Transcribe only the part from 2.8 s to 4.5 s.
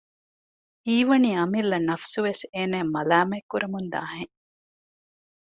މަލާމަތްކުރަމުންދާހެން